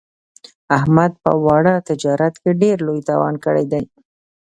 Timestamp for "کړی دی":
3.45-3.83